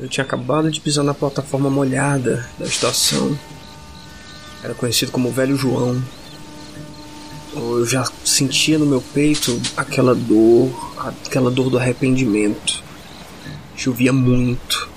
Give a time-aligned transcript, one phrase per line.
[0.00, 3.36] Eu tinha acabado de pisar na plataforma molhada da estação.
[4.62, 6.00] Era conhecido como Velho João.
[7.52, 10.70] Eu já sentia no meu peito aquela dor,
[11.26, 12.80] aquela dor do arrependimento.
[13.76, 14.88] Chovia muito.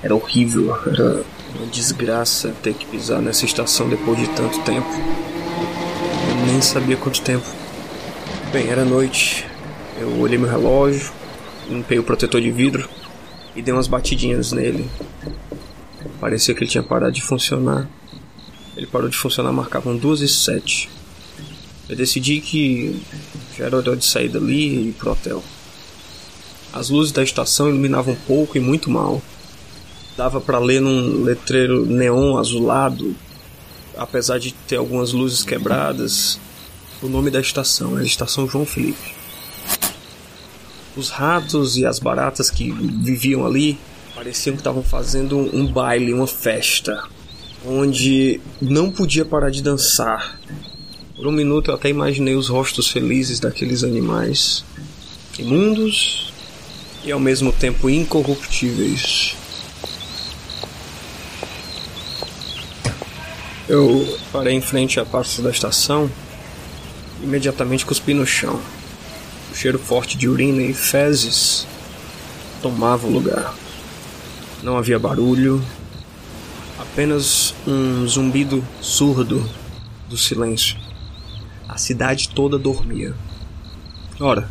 [0.00, 1.24] Era horrível, era
[1.56, 4.88] uma desgraça ter que pisar nessa estação depois de tanto tempo.
[6.28, 7.46] Eu nem sabia quanto tempo.
[8.52, 9.44] Bem, era noite.
[9.98, 11.10] Eu olhei meu relógio,
[11.68, 12.88] limpei o protetor de vidro
[13.56, 14.88] e dei umas batidinhas nele.
[16.20, 17.88] Parecia que ele tinha parado de funcionar.
[18.76, 20.90] Ele parou de funcionar, marcavam duas e sete.
[21.88, 23.00] Eu decidi que
[23.56, 25.42] já era hora de sair dali e ir pro hotel.
[26.72, 29.22] As luzes da estação iluminavam pouco e muito mal.
[30.16, 33.16] Dava para ler num letreiro neon azulado,
[33.96, 36.38] apesar de ter algumas luzes quebradas,
[37.02, 39.15] o nome da estação era Estação João Felipe.
[40.96, 43.78] Os ratos e as baratas que viviam ali
[44.14, 47.06] pareciam que estavam fazendo um baile, uma festa,
[47.66, 50.40] onde não podia parar de dançar.
[51.14, 54.64] Por um minuto eu até imaginei os rostos felizes daqueles animais,
[55.38, 56.32] imundos
[57.04, 59.36] e ao mesmo tempo incorruptíveis.
[63.68, 66.10] Eu parei em frente à parte da estação
[67.22, 68.60] imediatamente cuspi no chão
[69.56, 71.66] cheiro forte de urina e fezes
[72.60, 73.54] tomava o lugar.
[74.62, 75.64] Não havia barulho,
[76.78, 79.48] apenas um zumbido surdo
[80.08, 80.76] do silêncio.
[81.66, 83.14] A cidade toda dormia.
[84.20, 84.48] Ora,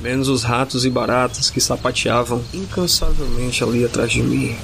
[0.00, 4.56] menos os ratos e baratas que sapateavam incansavelmente ali atrás de mim.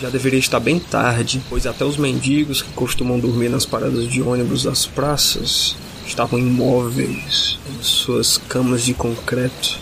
[0.00, 4.22] Já deveria estar bem tarde, pois até os mendigos que costumam dormir nas paradas de
[4.22, 9.78] ônibus das praças estavam imóveis em suas camas de concreto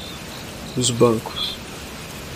[0.76, 1.54] nos bancos.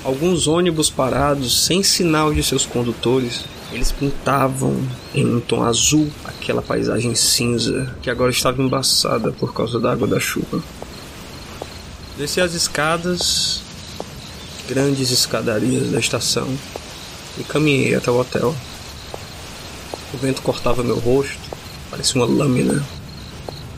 [0.04, 4.81] Alguns ônibus parados sem sinal de seus condutores, eles pintavam
[5.12, 10.06] em um tom azul aquela paisagem cinza que agora estava embaçada por causa da água
[10.06, 10.62] da chuva.
[12.16, 13.60] Desci as escadas,
[14.69, 16.47] grandes escadarias da estação,
[17.38, 18.54] e caminhei até o hotel.
[20.12, 21.38] O vento cortava meu rosto,
[21.91, 22.84] parecia uma lâmina.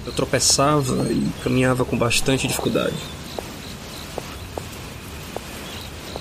[0.06, 2.94] Eu tropeçava e caminhava com bastante dificuldade.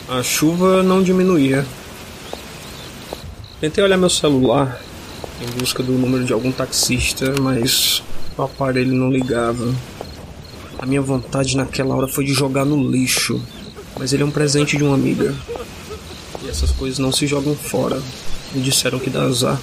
[0.09, 1.65] A chuva não diminuía.
[3.59, 4.79] Tentei olhar meu celular
[5.41, 8.03] em busca do número de algum taxista, mas
[8.37, 9.73] o aparelho não ligava.
[10.79, 13.41] A minha vontade naquela hora foi de jogar no lixo,
[13.97, 15.33] mas ele é um presente de uma amiga.
[16.53, 17.99] Essas coisas não se jogam fora.
[18.53, 19.59] Me disseram que dá azar.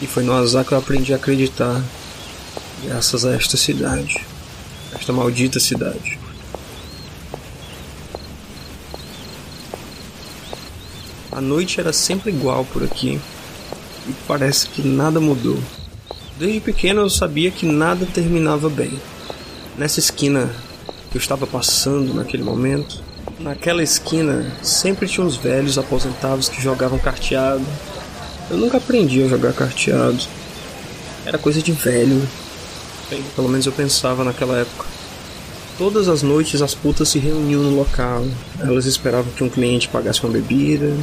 [0.00, 1.84] E foi no azar que eu aprendi a acreditar.
[2.82, 4.24] Graças a esta cidade.
[4.94, 6.18] Esta maldita cidade.
[11.30, 13.20] A noite era sempre igual por aqui.
[14.08, 15.62] E parece que nada mudou.
[16.38, 18.98] Desde pequeno eu sabia que nada terminava bem.
[19.76, 20.50] Nessa esquina
[21.10, 23.09] que eu estava passando naquele momento,
[23.40, 27.64] Naquela esquina sempre tinha uns velhos aposentados que jogavam carteado.
[28.50, 30.18] Eu nunca aprendi a jogar carteado.
[31.24, 32.28] Era coisa de velho.
[33.34, 34.84] Pelo menos eu pensava naquela época.
[35.78, 38.26] Todas as noites as putas se reuniam no local.
[38.58, 40.94] Elas esperavam que um cliente pagasse uma bebida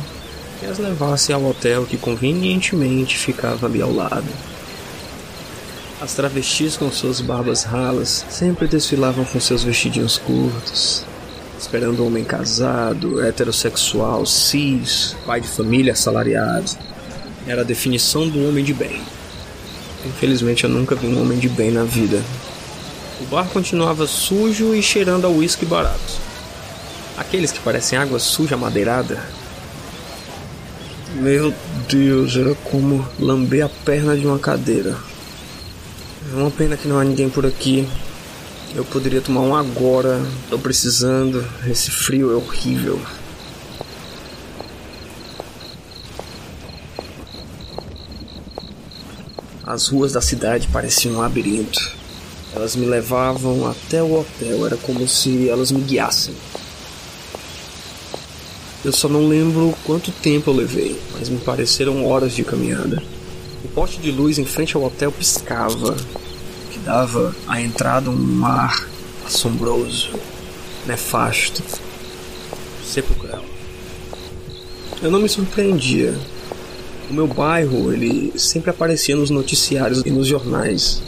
[0.62, 4.28] e as levasse ao hotel que convenientemente ficava ali ao lado.
[6.00, 11.04] As travestis com suas barbas ralas sempre desfilavam com seus vestidinhos curtos,
[11.60, 16.72] esperando um homem casado, heterossexual, cis, pai de família, assalariado.
[17.48, 19.02] Era a definição do homem de bem.
[20.06, 22.22] Infelizmente eu nunca vi um homem de bem na vida.
[23.20, 26.28] O bar continuava sujo e cheirando a uísque barato.
[27.18, 29.20] Aqueles que parecem água suja madeirada.
[31.16, 31.52] Meu
[31.90, 34.96] Deus, era como lamber a perna de uma cadeira.
[36.32, 37.88] É uma pena que não há ninguém por aqui
[38.78, 40.24] eu poderia tomar um agora.
[40.52, 41.44] Tô precisando.
[41.68, 43.02] Esse frio é horrível.
[49.66, 51.98] As ruas da cidade pareciam um labirinto.
[52.56, 56.36] Elas me levavam até o hotel, era como se elas me guiassem.
[58.86, 63.04] Eu só não lembro quanto tempo eu levei, mas me pareceram horas de caminhada.
[63.66, 65.98] O poste de luz em frente ao hotel piscava,
[66.88, 68.88] dava à entrada um ar
[69.26, 70.10] assombroso,
[70.86, 71.62] nefasto,
[72.82, 73.44] sepulcral.
[75.02, 76.18] Eu não me surpreendia.
[77.10, 81.02] O meu bairro, ele sempre aparecia nos noticiários e nos jornais.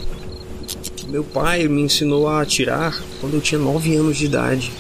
[1.08, 4.74] Meu pai me ensinou a atirar quando eu tinha 9 anos de idade.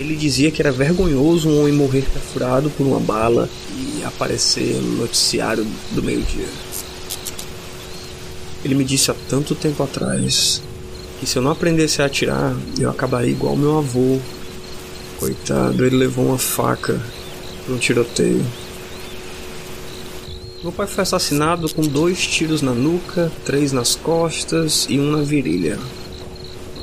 [0.00, 4.96] Ele dizia que era vergonhoso um homem morrer perfurado por uma bala e aparecer no
[4.96, 6.48] noticiário do meio-dia.
[8.64, 10.62] Ele me disse há tanto tempo atrás
[11.18, 14.18] que se eu não aprendesse a atirar, eu acabaria igual meu avô.
[15.18, 17.00] Coitado, ele levou uma faca
[17.64, 18.44] para um tiroteio.
[20.62, 25.22] Meu pai foi assassinado com dois tiros na nuca, três nas costas e um na
[25.22, 25.78] virilha.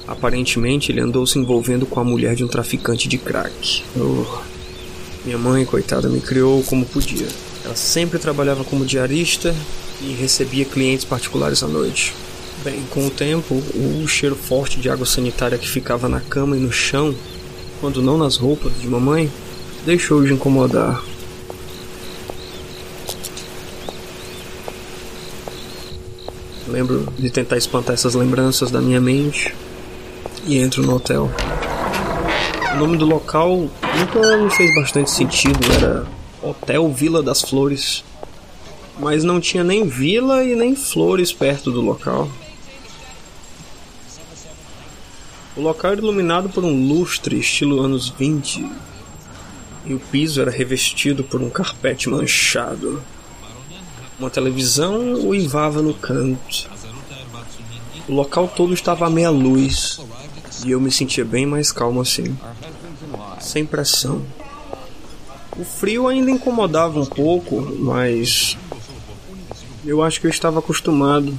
[0.07, 3.83] Aparentemente, ele andou se envolvendo com a mulher de um traficante de crack.
[3.95, 4.25] Oh.
[5.25, 7.27] Minha mãe, coitada, me criou como podia.
[7.65, 9.53] Ela sempre trabalhava como diarista
[10.01, 12.13] e recebia clientes particulares à noite.
[12.63, 16.59] Bem, com o tempo, o cheiro forte de água sanitária que ficava na cama e
[16.59, 17.15] no chão,
[17.79, 19.31] quando não nas roupas de mamãe,
[19.85, 21.03] deixou de incomodar.
[26.67, 29.53] Lembro de tentar espantar essas lembranças da minha mente,
[30.47, 31.29] e entro no hotel.
[32.73, 36.05] O nome do local nunca me fez bastante sentido, era
[36.41, 38.03] Hotel Vila das Flores.
[38.99, 42.29] Mas não tinha nem vila e nem flores perto do local.
[45.55, 48.69] O local era iluminado por um lustre estilo anos 20
[49.87, 53.01] e o piso era revestido por um carpete manchado.
[54.19, 56.69] Uma televisão uivava no canto.
[58.07, 59.99] O local todo estava à meia luz
[60.65, 62.37] e eu me sentia bem mais calmo assim,
[63.39, 64.21] sem pressão.
[65.57, 68.57] O frio ainda incomodava um pouco, mas
[69.85, 71.37] eu acho que eu estava acostumado.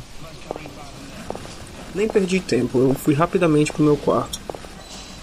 [1.95, 4.41] Nem perdi tempo, eu fui rapidamente para o meu quarto.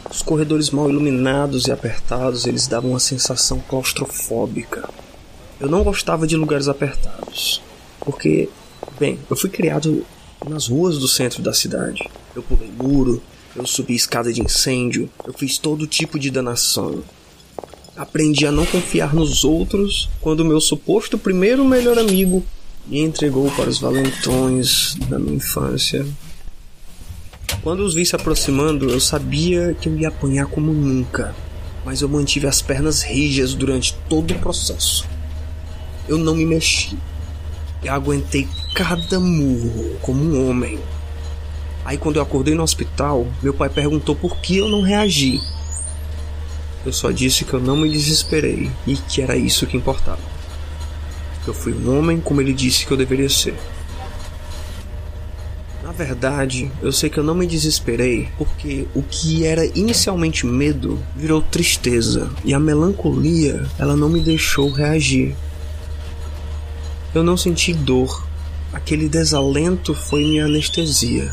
[0.10, 4.90] Os corredores mal iluminados e apertados, eles davam uma sensação claustrofóbica.
[5.60, 7.62] Eu não gostava de lugares apertados,
[8.00, 8.50] porque,
[9.00, 10.06] bem, eu fui criado
[10.48, 12.10] nas ruas do centro da cidade.
[12.36, 13.22] Eu pulei muro,
[13.56, 17.04] eu subi escada de incêndio, eu fiz todo tipo de danação.
[17.96, 22.44] Aprendi a não confiar nos outros quando meu suposto primeiro melhor amigo
[22.88, 26.06] me entregou para os valentões da minha infância.
[27.62, 31.34] Quando os vi se aproximando, eu sabia que eu ia apanhar como nunca,
[31.84, 35.08] mas eu mantive as pernas rijas durante todo o processo.
[36.08, 36.98] Eu não me mexi.
[37.84, 40.80] Eu aguentei cada murro como um homem.
[41.84, 45.39] Aí quando eu acordei no hospital, meu pai perguntou por que eu não reagi.
[46.86, 50.35] Eu só disse que eu não me desesperei e que era isso que importava.
[51.48, 53.56] Eu fui um homem como ele disse que eu deveria ser.
[55.84, 61.00] Na verdade, eu sei que eu não me desesperei porque o que era inicialmente medo
[61.16, 65.36] virou tristeza e a melancolia ela não me deixou reagir.
[67.14, 68.25] Eu não senti dor.
[68.74, 71.32] Aquele desalento foi minha anestesia.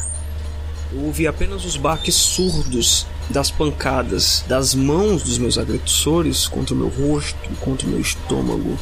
[0.92, 6.76] Eu ouvi apenas os baques surdos das pancadas das mãos dos meus agressores contra o
[6.76, 8.78] meu rosto contra o meu estômago.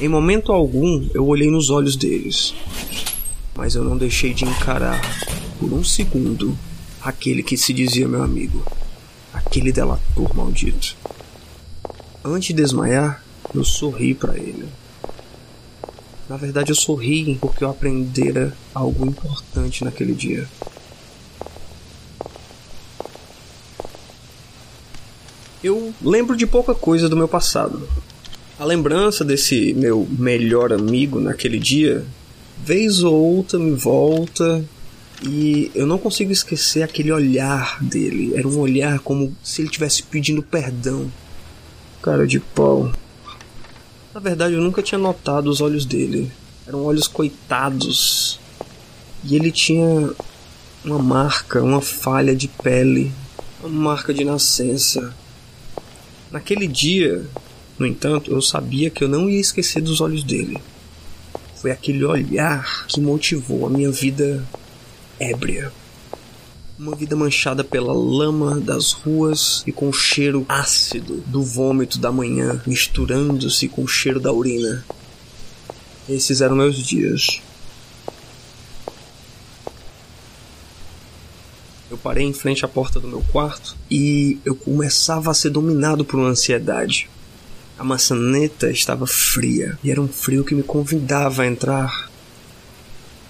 [0.00, 2.54] Em momento algum eu olhei nos olhos deles,
[3.54, 5.00] mas eu não deixei de encarar
[5.58, 6.56] por um segundo
[7.00, 8.62] aquele que se dizia meu amigo,
[9.32, 10.96] aquele delator maldito.
[12.24, 13.22] Antes de desmaiar,
[13.54, 14.68] eu sorri para ele.
[16.28, 20.48] Na verdade, eu sorri porque eu aprendera algo importante naquele dia.
[25.62, 27.88] Eu lembro de pouca coisa do meu passado.
[28.58, 32.02] A lembrança desse meu melhor amigo naquele dia,
[32.64, 34.64] vez ou outra me volta
[35.22, 38.32] e eu não consigo esquecer aquele olhar dele.
[38.34, 41.12] Era um olhar como se ele estivesse pedindo perdão.
[42.00, 42.90] Cara de pau.
[44.14, 46.32] Na verdade, eu nunca tinha notado os olhos dele.
[46.66, 48.40] Eram olhos coitados.
[49.22, 50.10] E ele tinha
[50.82, 53.12] uma marca, uma falha de pele,
[53.60, 55.14] uma marca de nascença.
[56.30, 57.26] Naquele dia,
[57.78, 60.58] no entanto, eu sabia que eu não ia esquecer dos olhos dele.
[61.56, 64.46] Foi aquele olhar que motivou a minha vida
[65.20, 65.70] ébria.
[66.78, 72.12] Uma vida manchada pela lama das ruas e com o cheiro ácido do vômito da
[72.12, 74.84] manhã misturando-se com o cheiro da urina.
[76.08, 77.40] Esses eram meus dias.
[81.90, 86.04] Eu parei em frente à porta do meu quarto e eu começava a ser dominado
[86.04, 87.08] por uma ansiedade.
[87.78, 92.10] A maçaneta estava fria e era um frio que me convidava a entrar.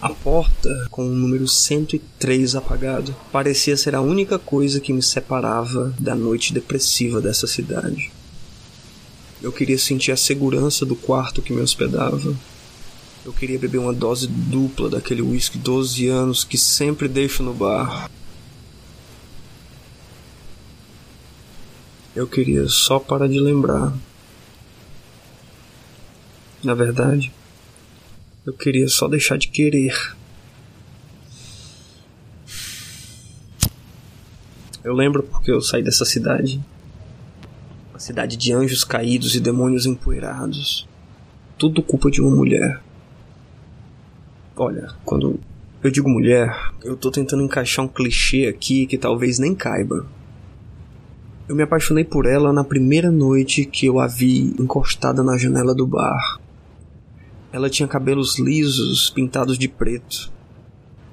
[0.01, 5.93] A porta, com o número 103 apagado, parecia ser a única coisa que me separava
[5.99, 8.13] da noite depressiva dessa cidade.
[9.43, 12.33] Eu queria sentir a segurança do quarto que me hospedava.
[13.25, 18.09] Eu queria beber uma dose dupla daquele whisky 12 anos que sempre deixo no bar.
[22.15, 23.93] Eu queria só parar de lembrar.
[26.67, 27.33] Na verdade,
[28.45, 29.95] eu queria só deixar de querer.
[34.83, 36.61] Eu lembro porque eu saí dessa cidade.
[37.93, 40.89] Uma cidade de anjos caídos e demônios empoeirados.
[41.57, 42.83] Tudo culpa de uma mulher.
[44.57, 45.39] Olha, quando
[45.85, 50.05] eu digo mulher, eu tô tentando encaixar um clichê aqui que talvez nem caiba.
[51.49, 55.73] Eu me apaixonei por ela na primeira noite que eu a vi encostada na janela
[55.73, 56.41] do bar.
[57.57, 60.31] Ela tinha cabelos lisos, pintados de preto.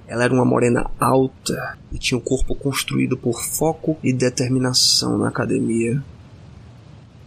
[0.06, 5.18] Ela era uma morena alta e tinha o um corpo construído por foco e determinação
[5.18, 6.04] na academia.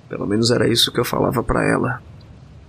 [0.06, 2.02] Pelo menos era isso que eu falava para ela.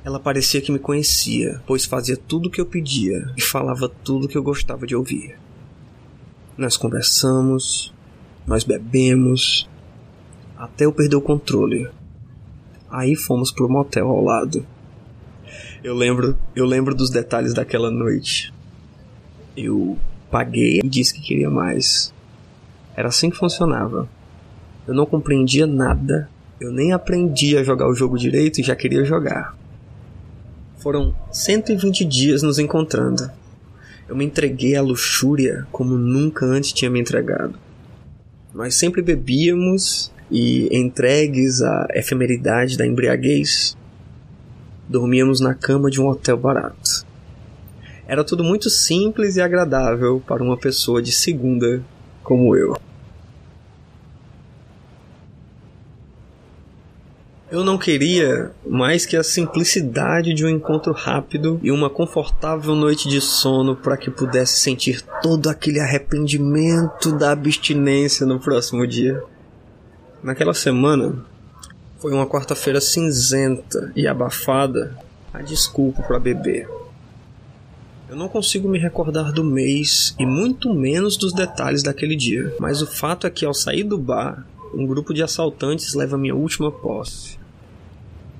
[0.06, 4.24] Ela parecia que me conhecia, pois fazia tudo o que eu pedia e falava tudo
[4.25, 5.38] o que eu gostava de ouvir.
[6.58, 7.94] Nós conversamos,
[8.48, 9.68] nós bebemos,
[10.58, 11.89] até eu perder o controle.
[12.89, 14.66] Aí fomos pro motel ao lado.
[15.84, 18.53] Eu lembro, eu lembro dos detalhes daquela noite.
[19.55, 19.98] Eu
[20.31, 22.13] paguei e disse que queria mais.
[22.96, 24.10] Era assim que funcionava.
[24.88, 26.29] Eu não compreendia nada,
[26.60, 29.55] eu nem aprendi a jogar o jogo direito e já queria jogar.
[30.77, 33.29] Foram 120 dias nos encontrando.
[34.07, 37.55] Eu me entreguei à luxúria como nunca antes tinha me entregado.
[38.53, 43.77] Nós sempre bebíamos e entregues à efemeridade da embriaguez,
[44.88, 47.06] dormíamos na cama de um hotel barato.
[48.08, 51.84] Era tudo muito simples e agradável para uma pessoa de segunda
[52.24, 52.77] como eu.
[57.50, 63.08] Eu não queria mais que a simplicidade de um encontro rápido e uma confortável noite
[63.08, 69.24] de sono para que pudesse sentir todo aquele arrependimento da abstinência no próximo dia.
[70.22, 71.25] Naquela semana,
[71.98, 74.98] foi uma quarta-feira cinzenta e abafada,
[75.34, 76.70] a desculpa para beber.
[78.10, 82.82] Eu não consigo me recordar do mês e muito menos dos detalhes daquele dia, mas
[82.82, 86.72] o fato é que ao sair do bar, um grupo de assaltantes leva minha última
[86.72, 87.38] posse.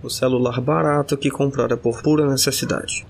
[0.04, 3.06] O celular barato que comprara por pura necessidade.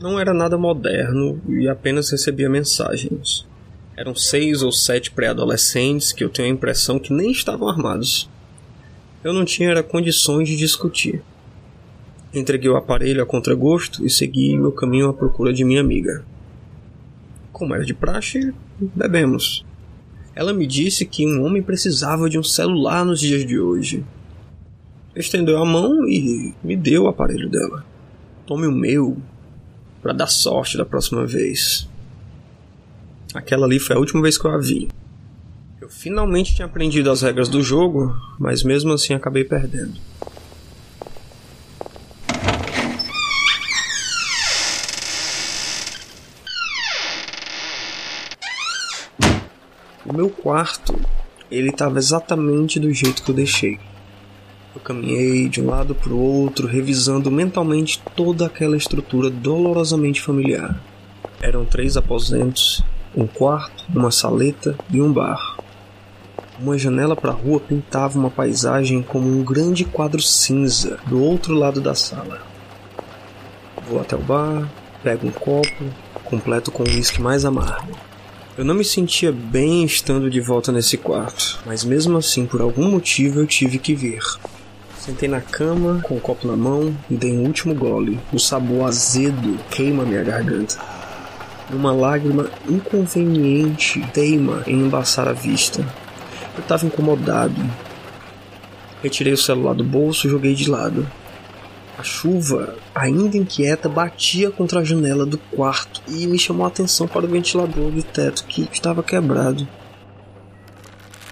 [0.00, 3.46] Não era nada moderno e apenas recebia mensagens.
[3.96, 8.28] Eram seis ou sete pré-adolescentes que eu tenho a impressão que nem estavam armados.
[9.24, 11.22] Eu não tinha era condições de discutir.
[12.34, 16.22] Entreguei o aparelho a contragosto e segui meu caminho à procura de minha amiga.
[17.50, 19.64] Como era de praxe, bebemos.
[20.34, 24.04] Ela me disse que um homem precisava de um celular nos dias de hoje.
[25.14, 27.82] Estendeu a mão e me deu o aparelho dela.
[28.44, 29.16] Tome o meu,
[30.02, 31.88] para dar sorte da próxima vez.
[33.34, 34.88] Aquela ali foi a última vez que eu a vi.
[35.80, 39.94] Eu finalmente tinha aprendido as regras do jogo, mas mesmo assim acabei perdendo.
[50.04, 50.98] O meu quarto,
[51.50, 53.78] ele estava exatamente do jeito que eu deixei.
[54.74, 60.80] Eu caminhei de um lado para o outro, revisando mentalmente toda aquela estrutura dolorosamente familiar.
[61.40, 62.82] Eram três aposentos
[63.16, 65.56] um quarto, uma saleta e um bar.
[66.60, 71.54] Uma janela para a rua pintava uma paisagem como um grande quadro cinza do outro
[71.54, 72.42] lado da sala.
[73.88, 74.68] Vou até o bar,
[75.02, 75.84] pego um copo,
[76.24, 77.96] completo com o uísque mais amargo.
[78.58, 82.90] Eu não me sentia bem estando de volta nesse quarto, mas mesmo assim, por algum
[82.90, 84.22] motivo, eu tive que vir.
[84.98, 88.18] Sentei na cama, com o copo na mão, e dei um último gole.
[88.32, 90.95] O sabor azedo queima minha garganta.
[91.70, 95.80] Uma lágrima inconveniente teima em embaçar a vista.
[96.54, 97.60] Eu estava incomodado.
[99.02, 101.06] Retirei o celular do bolso e joguei de lado.
[101.98, 107.08] A chuva, ainda inquieta, batia contra a janela do quarto e me chamou a atenção
[107.08, 109.66] para o ventilador do teto que estava quebrado.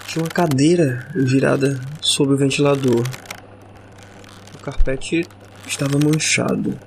[0.09, 3.05] Tinha uma cadeira virada sobre o ventilador.
[4.55, 5.27] O carpete
[5.67, 6.79] estava manchado.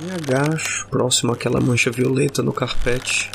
[0.00, 3.30] Me agacho próximo àquela mancha violeta no carpete.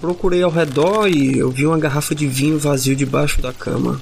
[0.00, 4.00] Procurei ao redor e eu vi uma garrafa de vinho vazio debaixo da cama.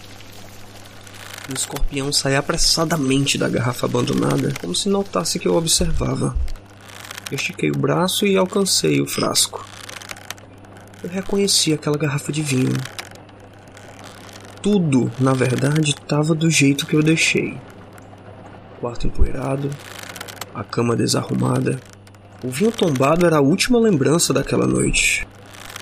[1.51, 6.37] O escorpião saía apressadamente da garrafa abandonada, como se notasse que eu observava.
[7.31, 9.67] Estiquei o braço e alcancei o frasco.
[11.03, 12.77] Eu reconheci aquela garrafa de vinho.
[14.63, 17.59] Tudo, na verdade, estava do jeito que eu deixei
[18.85, 19.71] quarto empoeirado,
[20.55, 21.81] a cama desarrumada.
[22.43, 25.27] O vinho tombado era a última lembrança daquela noite.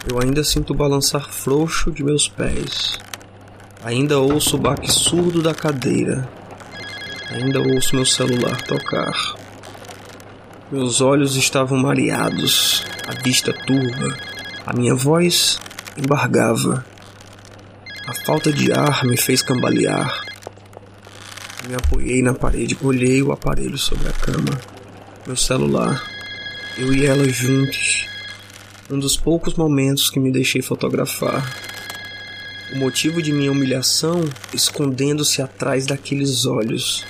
[0.08, 2.98] Eu ainda sinto o balançar frouxo de meus pés.
[3.84, 6.28] Ainda ouço o baque surdo da cadeira.
[7.30, 9.34] Ainda ouço meu celular tocar.
[10.70, 14.16] Meus olhos estavam mareados, a vista turva,
[14.64, 15.60] a minha voz
[15.96, 16.84] embargava.
[18.06, 20.21] A falta de ar me fez cambalear.
[21.68, 24.60] Me apoiei na parede, olhei o aparelho sobre a cama.
[25.26, 26.02] Meu celular.
[26.76, 28.08] Eu e ela juntos.
[28.90, 31.56] Um dos poucos momentos que me deixei fotografar.
[32.72, 37.04] O motivo de minha humilhação escondendo-se atrás daqueles olhos.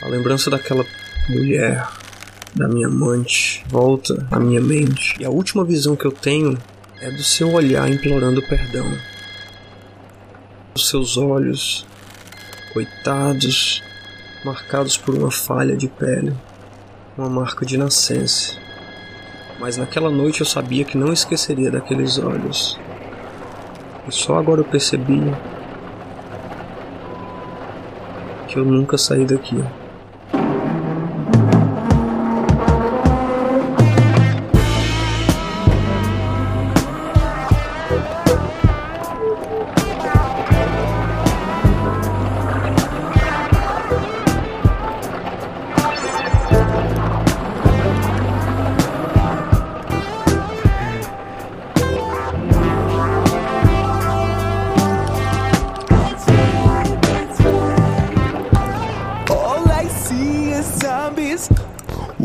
[0.00, 0.86] A lembrança daquela
[1.28, 1.86] mulher,
[2.54, 5.16] da minha amante, volta à minha mente.
[5.20, 6.56] E a última visão que eu tenho
[6.98, 8.90] é do seu olhar implorando perdão.
[10.74, 11.86] Os seus olhos,
[12.72, 13.82] coitados,
[14.44, 16.32] marcados por uma falha de pele,
[17.16, 18.58] uma marca de nascença.
[19.58, 22.78] Mas naquela noite eu sabia que não esqueceria daqueles olhos.
[24.08, 25.20] E só agora eu percebi
[28.48, 29.62] que eu nunca saí daqui.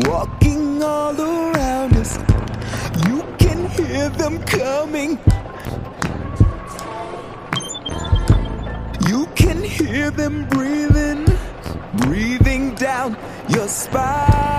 [0.06, 2.16] Walking all around us.
[3.06, 5.18] You can hear them coming.
[9.08, 11.26] You can hear them breathing,
[11.94, 13.16] breathing down
[13.48, 14.55] your spine.